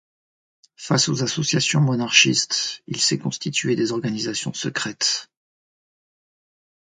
Face 0.77 1.09
aux 1.09 1.21
associations 1.21 1.79
monarchistes, 1.79 2.81
il 2.87 2.99
s'est 2.99 3.19
constitué 3.19 3.75
des 3.75 3.91
organisations 3.91 4.51
secrètes. 4.51 5.29